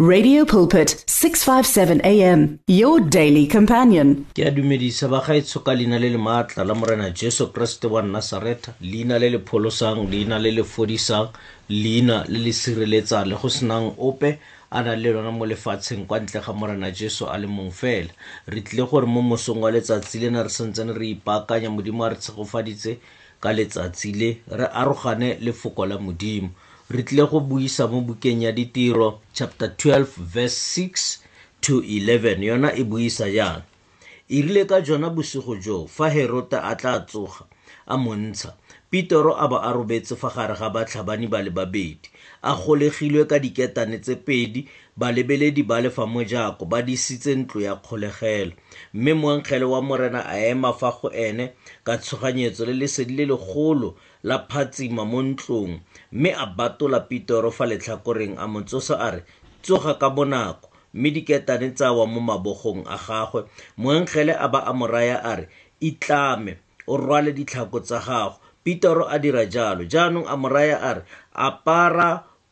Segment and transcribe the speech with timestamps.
[0.00, 4.26] Radio Pulpit 657 AM your daily companion.
[4.34, 8.00] Ke a dumedisa ba gaetsho ka leina le le maatla la morena Jesu Kriste wa
[8.02, 11.30] Nazareth, leina le le pholosang, leina le le fodisang,
[11.70, 14.40] leina le le sireletsang le go senang ope
[14.72, 18.10] a le lona mo lefatsheng kwa ntle ga morena jesu a le mong fela
[18.50, 22.16] re tlile gore mo mosong wa letsatsi lena re santsene re ipaakanya modimo a re
[22.18, 22.98] tshegofaditse
[23.38, 26.50] ka letsatsi le re arogane lefoko la modimo
[26.90, 30.60] re tlile go buisa mo bukeng ya ditiro chapter 12 verse
[30.92, 31.18] 6
[31.60, 33.62] to 11 yona e buisa jang
[34.28, 37.46] e rile ka jona bosigo joo fa herota a tla tsoga
[37.88, 38.52] a montsha
[38.90, 42.12] pitero a ba a robetse fa gare ga batlhabane ba le babedi
[42.44, 48.52] a golegilwe ka diketane tse pedi balebeledi ba lefa mojako ba disitse ntlo ya kgolegelo
[48.92, 51.50] mme moankgele wa morena a ema fa go ene
[51.84, 53.96] ka tshoganyetso le lesedi le legolo
[54.28, 55.72] la phatsima mo ntlong
[56.12, 59.20] mme a batola pitoro fa lehlakoreng a mo tsoša a re
[59.62, 63.40] tsoga ka bonako mme diketane tsa wa mo mabogong a gagwe
[63.80, 65.44] moenkgele a ba a mo raya a re
[65.88, 66.52] itlame
[66.86, 71.02] o rwale ditlhako tsa gago pitoro a dira jalo jaanong a mo raya a re
[71.46, 72.10] apara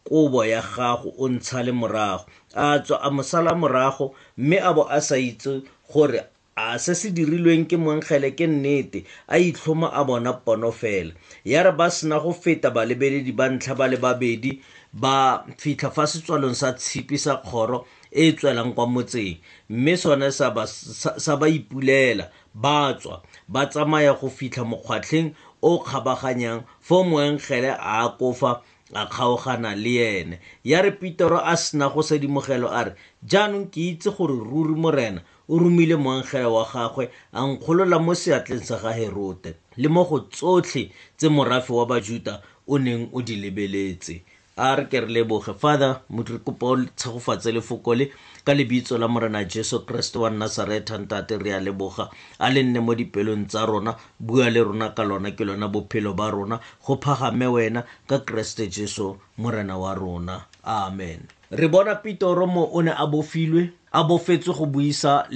[0.09, 4.83] kobo ya gago o ntshale morago a tswa a mo sala morago mme a bo
[4.97, 6.23] a sa itse gore
[6.57, 11.13] a se se dirilweng ke Mwenkgele ke nnete a itlhoma a bona pono fela
[11.45, 14.61] ya re ba sena go feta balebeledi ba ntlha ba le babedi
[14.93, 20.31] ba fitlha fa setswalong sa tshipi sa kgoro e e tswelang kwa motseng mme sone
[20.31, 25.33] sa ba ipulela ba tswa ba tsamaya go fitlha mokgwatlheng
[25.65, 28.61] o kgabaganyang fo moenkgele a kofa
[28.93, 32.93] a kgaogana le ene ya re pitoro a sena go sedimogelo a re
[33.25, 38.63] jaanong ke itse gore ruri morena o romile moankgege wa gagwe a nkgolola mo seatleng
[38.69, 40.83] sa ga Herode le mo go tsotlhe
[41.19, 42.35] tse morafe wa bajuda
[42.67, 44.15] o neng o di lebeletse
[44.57, 48.05] a re ke re leboge father mo re kopa o tshegofatse lefoko le
[48.45, 52.05] ka lebitso la morena jesu kriste wa nazareta ntate re a leboga
[52.39, 56.15] a le nne mo dipelong tsa rona bua le rona ka lona ke lona bophelo
[56.15, 62.65] ba rona go phagame wena ka kreste jesu morena wa rona amen re bona pitoromo
[62.73, 65.29] o ne a bofilwe a bofetse go buisa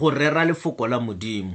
[0.00, 1.54] go rera lefoko la modimo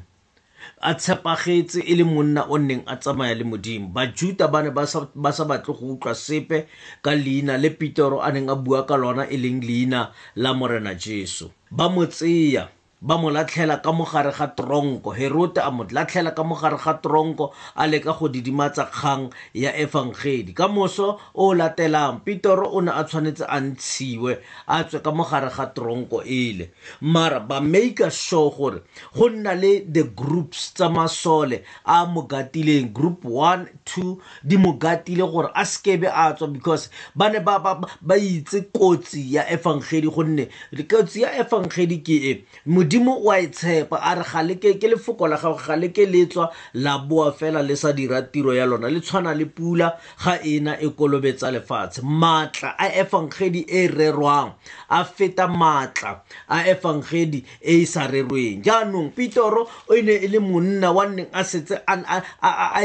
[0.82, 4.86] a tshepagetse e le monna o neng a tsamaya le modimo bajuda ba ne ba
[5.32, 6.68] sa batle go utlwa sepe
[7.02, 10.94] ka leina le pitero a neng a bua ka lona e leng leina la morena
[10.94, 12.70] jesu ba mo tseya
[13.04, 17.52] ba mo latlhela ka mogare ga tronko herote a mo latlhela ka mogare ga tronko
[17.76, 23.04] a leka go didimatsa kgang ya efangedi ka moso o latelang petero o ne a
[23.04, 24.40] tshwanetse a ntshiwe
[24.72, 26.72] a tswe ka mogare ga tronko ele
[27.04, 28.80] mara ba make sure gore
[29.14, 34.80] go nna le the groups tsa masole a mo gatileng group one two di mo
[34.80, 39.44] gatile gore a sekebe a tswa because ba ne ba, ba, ba itse kotsi ya
[39.52, 40.48] efangedi gonne
[40.88, 42.34] kotsi ya efangedi ke e
[43.00, 46.50] modimo o a e tshepa a re galeke ke lefoko la gago galeke le tswa
[46.76, 50.78] la boa fela le sa dira tiro ya lona le tshwana le pula ga ena
[50.82, 54.54] e kolobetsa lefatshe maatla a efangedi e e rerwang
[54.90, 60.40] a feta maatla a efangedi e e sa rerweng jaanong petero o ne e le
[60.40, 62.84] monna wa nneng a setse a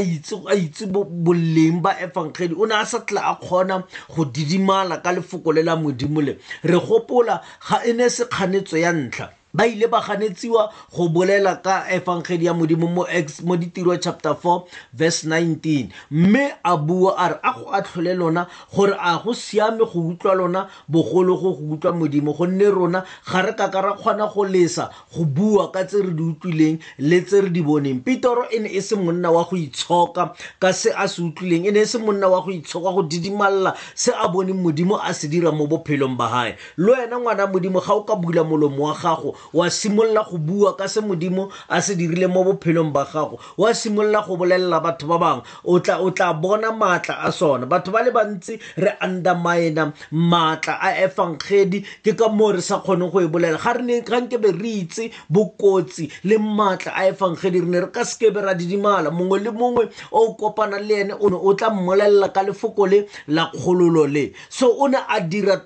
[0.57, 3.83] itse boleng ba efangedi o ne a sa tla a kgona
[4.17, 8.93] go didimala ka lefoko le la modimo le re gopola ga e ne sekganetso ya
[8.93, 13.03] ntlha ba ile ba ganetsiwa go bolela ka evangeli ya modimo mo,
[13.43, 14.63] mo ditiro chapter 4
[14.95, 19.83] verse 19 mme a bua a re a go atlhole lona gore a go siame
[19.83, 23.03] go utlwa lona bogolo go go utlwa modimo gonne rona
[23.33, 27.21] ga re ka ra kgona go lesa go bua ka tse re di utlwileng le
[27.21, 30.95] tse re di boneng petero e ne e se monna wa go itshoka ka se
[30.95, 34.29] a se utlwileng e ne e se monna wa go itshoka go didimalela se a
[34.29, 38.05] boneng modimo a se dira mo bophelong ba gae le wena ngwana modimo ga o
[38.07, 42.27] ka bula molomo wa gago wa simolola go bua ka se modimo a se dirile
[42.29, 46.33] mo bophelong ba gago wa simolola go bolelela batho ba bangwe o tla o tla
[46.35, 52.29] bona maatla a sona batho ba le bantsi re undermina maatla a efangedi ke ka
[52.29, 56.09] moo re sa kgone go e bolela ga re ne ga nkebe re itse bokotsi
[56.25, 60.35] le maatla a efangedi re ne re ka sekebe ra didimala mongwe le mongwe o
[60.37, 64.69] kopana le ene o ne o tla mmolelela ka lefoko le la kgololo le so
[64.77, 65.57] o ne a dira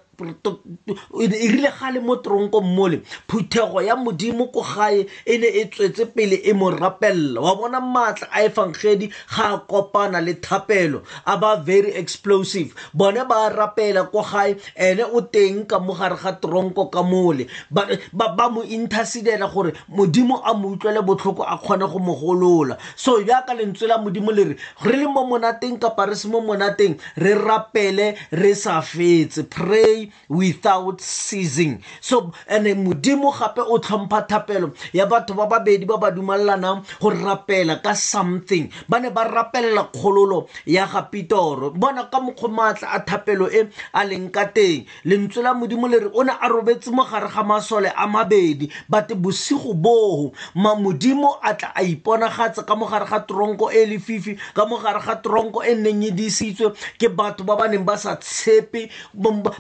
[1.20, 6.04] e rile gale mo tronkong mole phuthego ya modimo ko gae e ne e tswetse
[6.14, 11.36] pele e mo rapelela wa bona maatla a efangedi ga a kopana le thapelo a
[11.38, 16.90] ba very explosive bone ba rapela ko gae ene o teng ka mogare ga tronko
[16.92, 22.14] ka mole ba mo intercedela gore modimo a mo utlwele botlhoko a kgone go mo
[22.14, 26.28] golola so jaaka lentswe la modimo le re re le mo monateng kapa re se
[26.28, 33.60] mo monateng re rapele re sa fetse pray pray without ceasing so ande modimo gape
[33.62, 38.98] o tlhompha thapelo ya batho ba babedi ba ba dumelelanang go rapela ka something ba
[39.00, 44.04] ne ba rapelela kgololo ya ga pitoro bona ka mokgwa maatla a thapelo e a
[44.04, 47.42] leng ka teng lentswe la modimo le re o ne a robetse mo gare ga
[47.42, 53.70] masole a mabedi bate bosigo boo mamodimo a tla a iponagatse ka mogare ga tronko
[53.72, 57.84] e lefifi ka mogare ga tronko e neng e disitswe ke batho ba ba neng
[57.84, 58.88] ba sa tshepe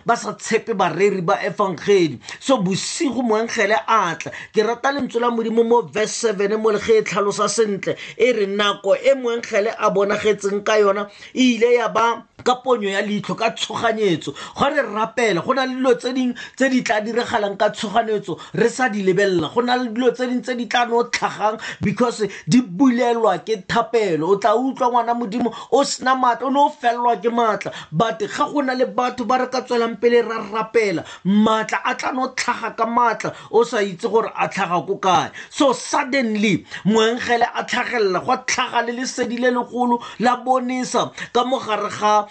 [0.06, 5.20] ba sa sa tshepe bareri ba evangeli so bosigo moankgele a tla ke rata lentswe
[5.20, 9.12] la modimo mo verse seven mo le ge e tlhalosa sentle e re nako e
[9.14, 14.34] moankgele a bonagetseng ka yona e ile ya ba ka ponyo ya leitlho ka tshoganyetso
[14.54, 18.38] go re rapela go na le dilo tse dingwe tse di tla diragalang ka tshoganyetso
[18.54, 21.58] re sa di lebelela go na le dilo tse dingwe tse di tla no tlhagang
[21.80, 26.58] because di bulelwa ke thapelo o tla utlwa ngwana modimo o sena maatla o ne
[26.60, 30.22] o felelwa ke maatla but ga go na le batho ba re ka tswelang pele
[30.26, 34.86] ra rapela maatla a tla no tlhaga ka maatla o sa itse gore a tlhaga
[34.86, 41.10] ko kae so suddenly moengele a tlhagelela go tlhaga le lesedi le legolo la bonesa
[41.32, 42.26] ka mogare ga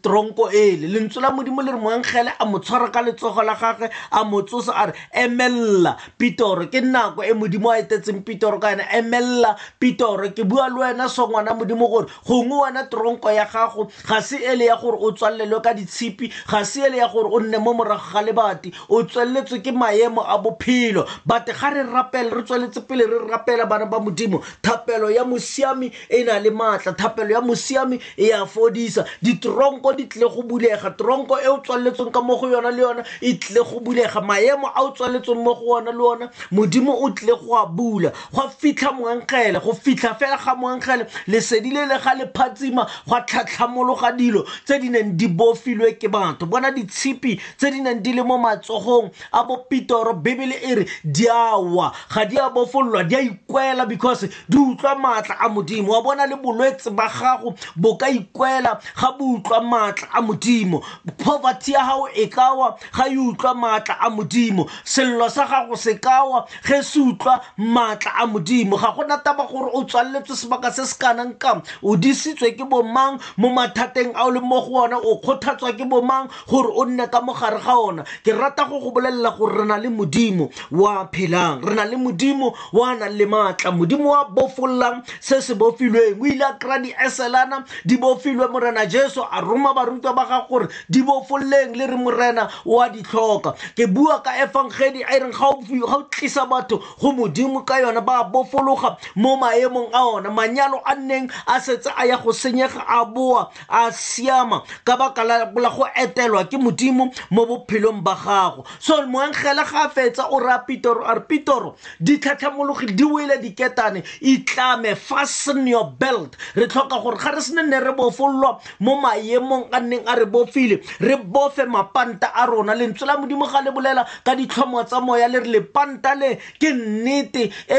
[0.00, 3.90] tronko ele lentswe la modimo le re moankgele a mo tshwara ka letsogo la gagwe
[4.10, 8.68] a mo tsosa a re emelela pitoro ke nako e modimo a etetseng pitoro ka
[8.72, 13.88] yena emelela pitoro ke bua le wena songwana modimo gore gongwe wena tronko ya gago
[14.08, 17.40] ga se ele ya gore o tswalelwe ka ditshipi ga se ele ya gore o
[17.40, 22.34] nne mo morago ga lebati o tsweletswe ke maemo a bophelo bate ga re rapela
[22.34, 26.92] re tsweletse pele re rapela bana ba modimo thapelo ya mosiami e na le maatla
[26.92, 32.12] thapelo ya mosiami e a fodisa ditronko di tle go bulega tronko e o tswaletsweng
[32.12, 35.54] ka mo go yona le yona e tle go bulega maemo a o tswaletsweng mo
[35.54, 40.14] go ona le ona modimo o tle go a bula go fitlha moankgele go fitlha
[40.18, 45.16] fela ga moankgele lesedi le le ga le phatsima go tlhatlhamologa dilo tse di neng
[45.16, 50.14] di bofilwe ke batho bona ditshipi tse di neng di le mo matsogong a bopitoro
[50.14, 54.56] bebele e re di a wa ga di a bofololwa di a ikwela because di
[54.58, 59.24] utlwa maatla a modimo wa bona le bolwetse ba gago bo ka ikwela ga bo
[59.36, 60.78] utlwa maatla a modimo
[61.18, 65.94] poverty ya gago e kawa ga e utlwa maatla a modimo sello sa gago se
[65.94, 70.84] kawa ge se utlwa maatla a modimo ga gona taba gore o tswaletswe sebaka se
[70.86, 75.16] se kanang kang o disitswe ke bomang mo mathateng a o mo go ona o
[75.16, 79.32] kgothatswa ke bomang gore o nne ka mogare ga ona ke rata go go bolelela
[79.38, 83.72] gore re na le modimo wa phelang re na le modimo wa nang le maatla
[83.72, 89.22] modimo wa bofololang se se bofilweng o ile a kry-a di-eselana di bofilwe morena jesu
[89.24, 93.54] a roma barutwa ba gago gore di bofoleng le re morena o a di tlhoka
[93.78, 98.00] ke bua ka evangeli a e reng ga o tlisa batho go modimo ka yona
[98.00, 102.82] ba bofologa mo maemong a ona manyalo a nneng a setse a ya go senyega
[102.88, 108.64] a boa a siama ka baka la go etelwa ke modimo mo bophelong ba gago
[108.82, 113.38] so moengele ga a fetsa o raya pitoro a re pitoro di tlhatlhamologile di wele
[113.38, 118.58] diketane itlame fasten your belt re tlhoka gore ga re se ne nne re bofololwa
[118.80, 123.44] mo maemong ka nneng a re bofile re bofe mapanta a rona lentswe la modimo
[123.46, 127.78] ga le bolela ka ditlhomo tsa moya le re lepanta le ke nnete e,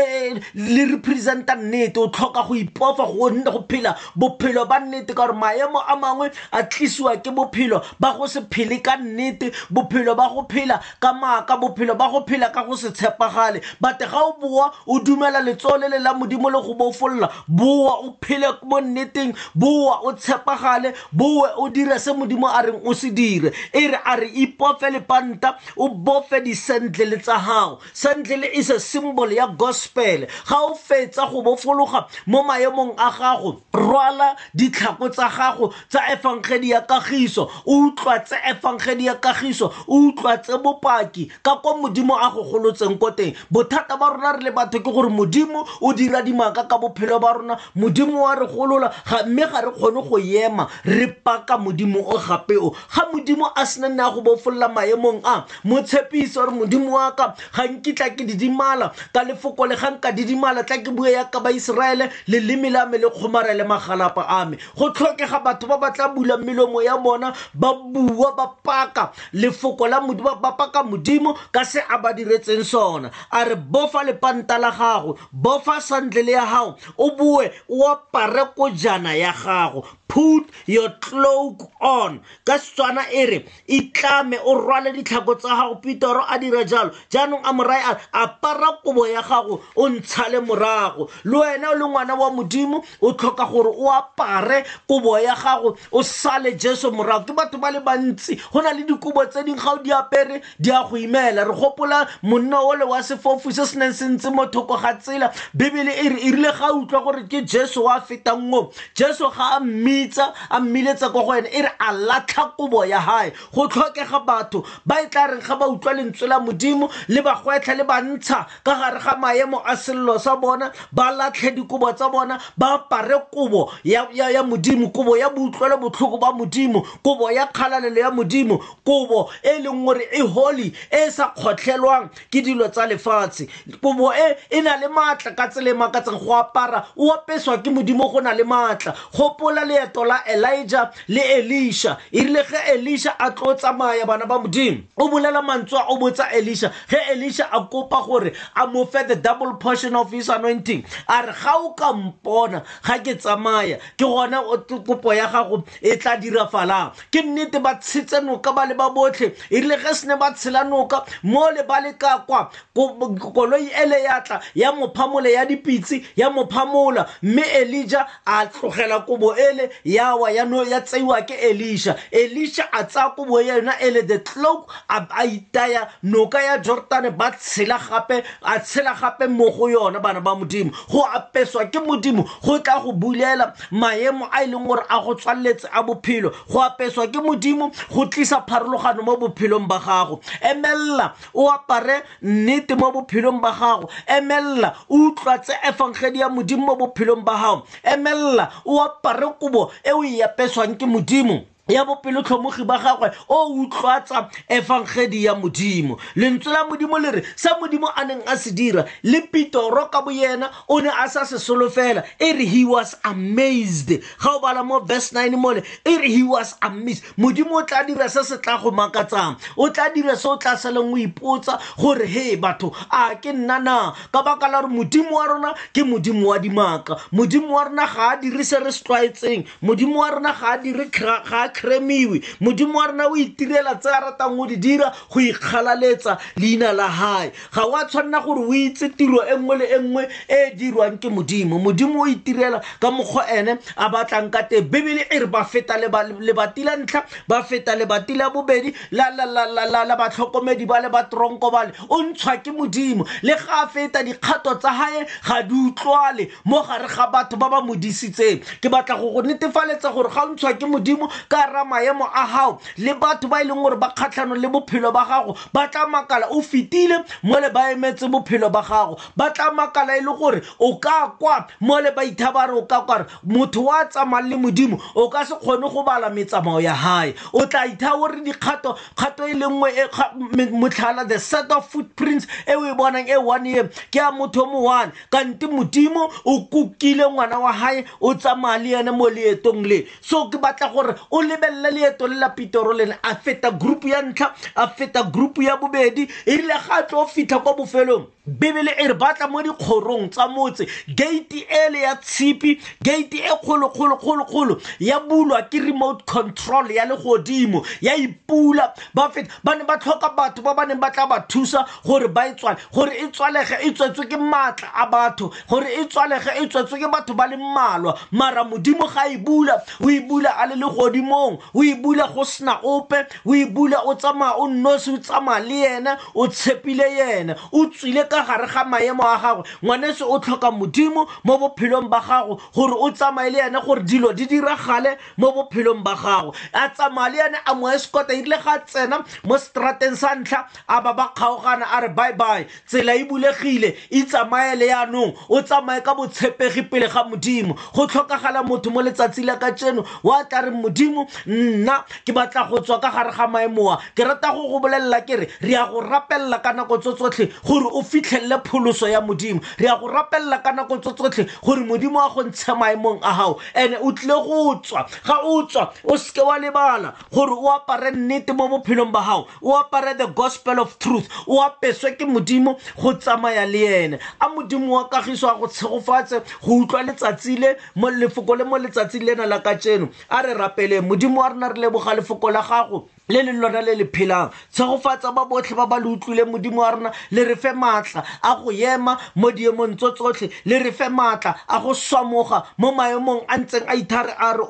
[0.54, 5.82] le representa nnete o tlhoka go ipofa go phela bophelo ba nnete ka gore maemo
[5.82, 10.46] a mangwe a tlisiwa ke bophelo ba go se phele ka nnete bophelo ba go
[10.48, 14.70] phela ka maaka bophelo ba go phela ka go se tshepagale bate ga o boa
[14.86, 19.34] o dumela letsoo le le la modimo le go bofolola boa o phele mo nneteng
[19.58, 23.88] boa o tshepagale ene bowe o dire se modimo a reng o se dire e
[23.88, 29.32] re a re ipofe lepanta o bofe disentlele tsa gago sentlele is e a symbol
[29.32, 35.74] ya gospel ga o fetsa go bofologa mo maemong a gago rwala ditlhako tsa gago
[35.90, 41.56] tsa evangeli ya kagiso o utlwa tse evangeli ya kagiso o utlwa tse bopaki ka
[41.56, 45.10] kwa modimo a go golotseng ko teng bothata ba rona re le batho ke gore
[45.10, 48.92] modimo o dira dimaka ka bophelo ba rona modimo wa re golola
[49.28, 53.66] mme ga re kgone go ema re paka modimo o gape o ga modimo a
[53.66, 58.10] sena ne a go bofolola maemong a mo tshepise gore modimo wa ka ga nkitla
[58.16, 62.86] ke didimala ka lefoko le ga nka didimala tla ke bue yaka baiseraele leleme la
[62.86, 66.98] me le kgomarele magalapa a me go tlhokega batho ba ba tla bula melomo ya
[66.98, 72.14] bona ba bua ba paka lefoko la modimo ba paka modimo ka se a ba
[72.14, 77.52] diretseng sona a re bofa lepanta la gago bofa santle le ya gago o bue
[77.70, 84.56] o apare kojana ya gago put your cloak on ka setswana e re itlame o
[84.60, 89.22] rwale ditlhako tsa gago petero a dira jalo jaanong a morae a apara kobo ya
[89.22, 93.72] gago o ntsha le morago le wena o le ngwana wa modimo o tlhoka gore
[93.76, 98.62] o apare kobo ya gago o sale jesu morago ke batho ba le bantsi go
[98.62, 102.08] na le dikobo tse dingwe ga o di apere di a go imela re gopola
[102.24, 106.20] monna ole wa sefofu se se neng se mo thoko ga tsela bebele e re
[106.22, 110.60] e rile ga utlwa gore ke jesu wa fetang o jesu ga a mmitsa a
[110.60, 114.96] mmiletsa ko go wena e re a latlha kobo ya gae go tlhokega batho ba
[115.04, 118.46] e tla reng ga ba utlwa lentswe la modimo le ba gwetlha le ba ntsha
[118.64, 123.16] ka gare ga maemo a sello sa bona ba latlhe dikobo tsa bona ba apare
[123.32, 128.12] kobo ya, ya, ya modimo kobo ya boutlwelo botlhoko ba modimo kobo ya kgalalelo ya
[128.12, 133.48] modimo kobo e leng gore e holy e sa kgotlhelwang ke dilo tsa lefatshe
[133.82, 138.12] kobo e e na le maatla ka tsele makatsang go apara o apeswa ke modimo
[138.12, 143.16] go na le maatla gopola leeto la el elijah le elisha e rile ge elisha
[143.20, 147.62] a tlo tsamaya bana ba modimo o bolela mantswa o botsa elisha ge elisha a
[147.62, 151.74] kopa gore a mo fe the double portion of his anointing a re ga o
[151.74, 157.22] ka mpona ga ke tsamaya ke gona kopo ya gago e tla dira falang ke
[157.22, 160.64] nnete ba tshitse noka ba le ba botlhe e rile ge se ne ba tshela
[160.64, 166.06] noka mo le ba le ka kwa koloi ele ya tla ya mophamole ya dipitsi
[166.16, 171.22] ya mophamola mme elija a tlogela kobo ele ya wa tsamaya ya no ya tseiwa
[171.24, 176.58] ke elisha elisha a tsaya kobo yena e le the cloak a itaya noka ya
[176.58, 181.66] jordan ba tshela gape a tshela gape mo go yona bana ba modimo go apeswa
[181.66, 185.84] ke modimo go tla go bulela maemo a e leng gore a go tswaletse a
[185.84, 192.04] bophelo go apeswa ke modimo go tlisa pharologano mo bophelong ba gago emelela o apare
[192.24, 197.68] nnete mo bophelong ba gago emelela o utlwatse efangedi ya modimo mo bophelong ba gago
[197.84, 203.46] emelela o apare kobo e o ya peswa ke modimo ya bopelotlhomogi ba gagwe o
[203.48, 208.52] utlwatsa evangedi ya modimo lentswe la modimo le re sa modimo a neng a se
[208.52, 212.96] dira le pitoro ka boyena o ne a sa se solofela e re he was
[213.06, 217.64] amazed ga o bala mo verse 9 mole e re he was amazed modimo o
[217.64, 220.98] tla dira se se tla go makatsang o tla dira se o tla seleng o
[221.00, 225.54] ipotsa gore he batho a ke nna na ka baka la gore modimo wa rona
[225.74, 230.00] ke modimo wa dimaka modimo wa rona ga a dire se re se tlwaetseng modimo
[230.04, 234.00] wa rona ga a dire ga a kremiwe modimo wa rena o itirela tse a
[234.02, 238.54] ratang go di dira go ikgalaletsa leina la gae ga o a tshwanela gore o
[238.54, 242.62] itse tiro e nngwe le e nngwe e e dirwang ke modimo modimo o itirela
[242.80, 247.04] ka mokgwa ene a batlang ka teng bebele e re ba feta lebati la ntlha
[247.28, 253.06] ba feta lebati la bobedi la batlhokomedi ba le batronko bale o ntshwa ke modimo
[253.22, 257.50] le ga a feta dikgato tsa gae ga di utlwale mo gare ga batho ba
[257.54, 261.66] ba modisitseng ke batla go go netefaletsa gore ga o ntshwa ke modimo ka hara
[261.66, 265.36] maemo a gago le batho ba e leng gore ba kgatlhano le bophelo ba gago
[265.54, 269.98] ba tla makala o fetile mo le ba emetse bophelo ba gago ba tla makala
[269.98, 273.62] e le gore o ka kwa mo le ba ithaba re o ka kware motho
[273.62, 277.66] wa tsamayng le modimo o ka se kgone go bala metsamao ya gae o tla
[277.66, 282.64] itha gore dikgato kgato e le nngwe e motlhala the set of footprints e o
[282.66, 287.40] e bonang e one ye ke ya motho mo one kante modimo o kokile ngwana
[287.40, 291.41] wa gae o tsamaya le ene mo leetong le so ke batla gore o le
[291.42, 295.58] lebelelale e tole la petero lena a feta group ya ntlha a feta group ya
[295.58, 300.28] bobedi e rile ga tlo fitlha kwa bofelong bebele e re batla mo dikgorong tsa
[300.28, 307.66] motse gate ele ya tshipi gate e kgolokgolokgolokgolo ya bulwa ke remote control ya legodimo
[307.82, 311.20] ya ipula ba feta ba ne ba tlhoka batho ba ba neng ba tla ba
[311.28, 315.74] thusa gore ba e tswale gore e tswalege e tswetswe ke maatla a batho gore
[315.82, 319.90] e tswalege e tswetswe ke batho ba le mmalwa mara modimo ga e bula o
[319.90, 323.96] e bula a le legodimong o e bula go sena ope o e bula o
[323.96, 328.48] tsamaya o nnosi o tsamaya le yena o tshepile yena o tswile ka ka gare
[328.48, 333.30] ga maemo a gagwe ngwaneso o tlhoka modimo mo bophelong ba gago gore o tsamaye
[333.32, 337.54] le ene gore dilo di diragale mo bophelong ba gago a tsamaya le ene a
[337.54, 341.90] mo escota erile ga tsena mo strateng sa ntlha a ba ba kgaogana a re
[341.90, 347.04] bye bye tsela e bulegile e tsamaye le yaanong o tsamaye ka botshepegi pele ga
[347.04, 352.14] modimo go tlhokagala motho mo letsatsi la ka tseno wa tla re modimo nna ke
[352.14, 355.50] batla go tswa ka gare ga maemoa ke rata go go bolelela ke re re
[355.52, 359.66] ya go rapelela ka nako tso tsotlhe gore o fi fitlhelele pholoso ya modimo re
[359.68, 363.40] ya go rapelela ka nako tso tsotlhe gore modimo a go ntshe maemong a gago
[363.56, 367.92] and-e o tlile go tswa ga o tswa o seke wa lebala gore o apare
[367.92, 372.58] nnete mo bophelong ba gago o apare the gospel of truth o apeswe ke modimo
[372.82, 377.56] go tsamaya le ene a modimo wa kagiso a go tshegofatse go utlwa letsatsi le
[377.76, 381.50] mo lefoko le mo letsatsi lena la ka tseno a re rapeleng modimo wa rona
[381.50, 385.66] re leboga lefoko la gago le le lona le le phelang tshegofatsa ba botlhe ba
[385.68, 389.32] ba le utlwile modimo wa rona le re fe maatla maatla a go ema mo
[389.32, 394.14] diemong tsotlhe le re fe maatla a go swamoga mo maemong a ntseng a ithare
[394.18, 394.44] a re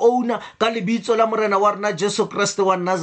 [0.60, 2.98] ka lebitso la morena wa rona jesu kreste wa